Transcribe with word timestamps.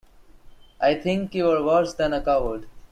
I 0.81 0.95
think 0.95 1.35
you 1.35 1.47
are 1.51 1.61
worse 1.63 1.93
than 1.93 2.11
a 2.11 2.23
coward. 2.23 2.65